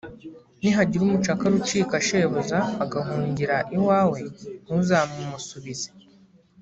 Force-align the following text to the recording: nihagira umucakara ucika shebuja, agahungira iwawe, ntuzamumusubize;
nihagira 0.59 1.01
umucakara 1.05 1.53
ucika 1.61 1.95
shebuja, 2.07 2.59
agahungira 2.83 3.57
iwawe, 3.77 4.19
ntuzamumusubize; 4.63 5.89